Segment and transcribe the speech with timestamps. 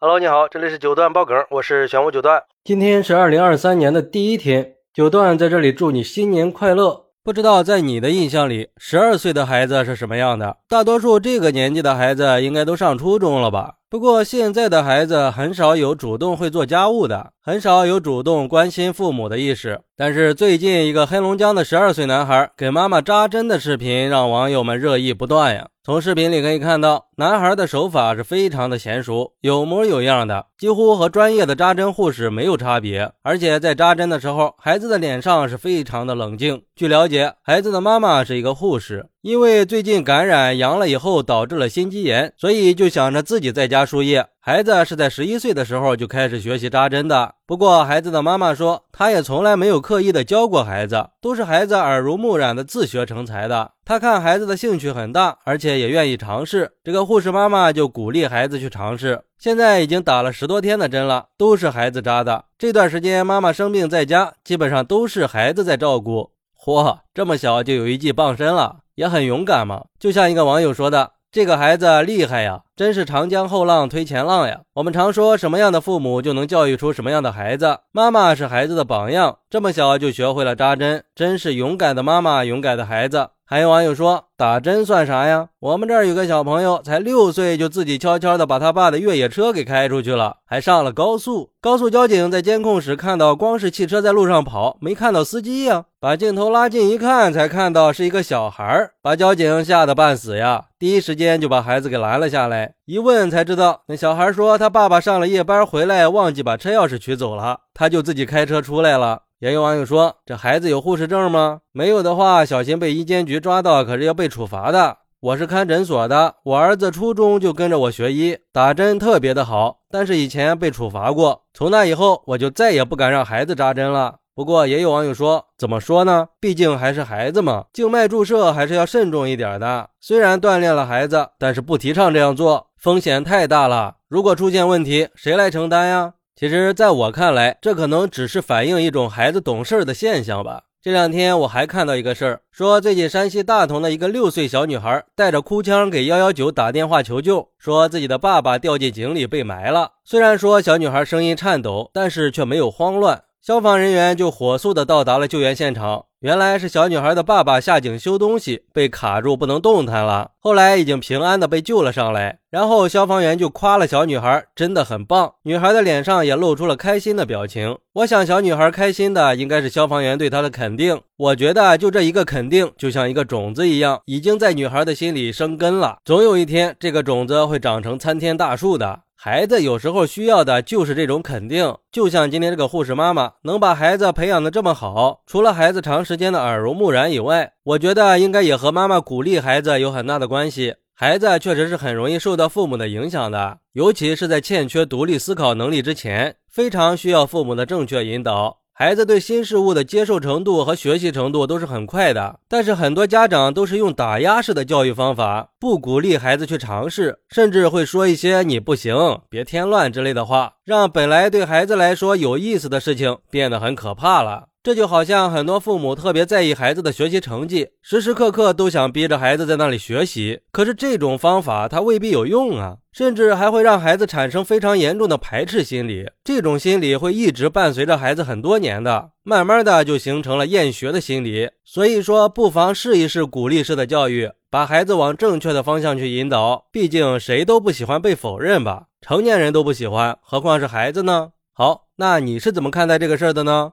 [0.00, 2.44] Hello，你好，这里是九段爆梗，我是玄武九段。
[2.62, 7.06] 今天是二零二三年的第一天，九段在这里祝你新年快乐。
[7.24, 10.58] 不知道在你的印象里，十二岁的孩子是什么样的？
[10.68, 13.77] 大多数这个年纪的孩子应该都上初中了吧？
[13.90, 19.80] 不过现在的孩子很少有主动会做家务的，很少有主动关心父母的意识。
[19.96, 25.68] 但是最近一个黑龙江的十二岁男孩给妈妈扎针的视频，让网友们热议不断呀。
[25.82, 33.10] 从视频里可以看到，男孩的手法是非常的娴熟，有模有样的，几乎和专业的扎针护士没有差别。
[33.22, 36.60] 而且在扎针的时候，孩子的脸上是非常的冷静。
[36.76, 44.24] 据了解，孩子的妈妈是一个护士，因为最近感染阳了以后导致了心肌炎，所以就想着自己在家输液。
[44.38, 47.34] 孩子是在十一岁的时候就开始学习扎针的。
[47.44, 53.72] 不过，孩子的妈妈说，她也从来没有刻意的教过孩子，都是孩子耳濡目染的自学成才的。
[53.84, 59.20] 她看孩子的兴趣很大，而且也愿意尝试，这个护士妈妈就鼓励孩子去尝试。
[59.36, 62.44] 现在已经打了十多天的针了，都是孩子扎的。
[62.56, 66.30] 这段时间妈妈生病在家，基本上都是孩子在照顾。
[66.64, 69.84] 嚯，这么小就有一技傍身了，也很勇敢嘛。
[69.98, 71.18] 就像一个网友说的。
[71.30, 74.60] 这个孩子厉害呀，真是长江后浪推前浪呀！
[74.74, 77.80] 我们常说，什么样的父母就能教育出什么样的孩子。
[77.90, 83.30] 妈妈是孩子的榜样，这么小就学会了扎针，真是勇敢的妈妈，勇敢的孩子。
[83.44, 85.48] 还有网友说，打针算啥呀？
[85.58, 91.50] 我们这儿有个小朋友，才六岁就自己悄悄的把他爸的越野车给开出去了，还上了高速。
[91.60, 95.86] 高速交警在监控室看到，光是汽车在路上跑，没看到司机呀。
[95.98, 100.66] 把镜头拉近一看，才看到是一个小孩儿，把交警吓得半死呀。
[100.78, 109.22] 第一时间就把孩子给拦了下来一问才知道，那小孩说他爸爸上了夜班回来，忘记把车钥匙取走了，他就自己开车出来了。
[109.40, 111.60] 也有网友说：“这孩子有护士证吗？
[111.72, 124.17] 没有的话，小心被医监局抓到，可是要被处罚的。”我是看诊所的，我儿子初中就跟着我学医，打针特别的好，但是以前被处罚过，从那以后我就再也不敢让孩子扎针了。
[124.38, 126.28] 不过也有网友说：“怎么说呢？
[126.38, 129.90] 毕竟还是孩子嘛，静脉注射还是要慎重一点的。
[130.00, 133.96] 虽然锻炼了孩子，但是不提倡这样做，风险太大了。
[134.06, 140.62] 如果出现问题，谁来承担呀？”其实，在我看来，这可能只是反映一种孩子懂事的现象吧。
[140.80, 149.94] 这两天我还看到一个事儿，说最近山西大同的一个六岁小女孩带着哭腔给幺幺九打电话求救，说自己的爸爸掉进井里被埋了。
[150.04, 153.24] 虽然说小女孩声音颤抖，但是却没有慌乱。
[153.40, 156.04] 消防人员就火速的到达了救援现场。
[156.20, 160.32] 原来是小女孩的爸爸下井修东西，被卡住不能动弹了。
[160.40, 162.40] 后来已经平安的被救了上来。
[162.50, 165.34] 然后消防员就夸了小女孩，真的很棒。
[165.44, 167.78] 女孩的脸上也露出了开心的表情。
[167.92, 171.00] 我想小女孩开心的应该是消防员对她的肯定。
[171.16, 175.98] 我觉得就这一个肯定，就像一个种子一样，已经在女孩的心里生根了。
[176.04, 179.02] 总有一天，这个种子会长成参天大树的。
[179.20, 190.76] 孩子有时候需要的就是这种肯定，就像今天这个护士妈妈能把孩子培养的这么好，除了孩子长时间的耳濡目染以外，我觉得应该也和妈妈鼓励孩子有很大的关系。
[190.94, 198.58] 孩子确实是很容易受到父母的影响的，尤其是在欠缺独立思考能力之前，非常需要父母的正确引导。
[198.80, 208.94] 孩子对新事物的接受程度和学习程度都是很快的，但是很多家长都是用打压式的教育方法，不鼓励孩子去尝试，甚至会说一些“你不行，
[209.28, 214.44] 别添乱”之类的话，让本来对孩子来说有意思的事情变得很可怕了。
[214.68, 220.40] 这就好像很多父母特别在意孩子的学习成绩，时时刻刻都想逼着孩子在那里学习。
[220.52, 226.10] 可是这种方法它未必有用啊，甚至还会让孩子产生非常严重的排斥心理。
[226.22, 231.48] 这种心理会一直伴随着孩子很多年的，慢慢的就形成了厌学的心理。
[231.64, 236.66] 所以说，不妨试一试鼓励式的教育，把孩子往正确的方向去引导。
[236.70, 241.30] 毕竟谁都不喜欢被否认吧，成年人都不喜欢，何况是孩子呢？
[241.54, 243.72] 好，那你是怎么看待这个事儿的呢？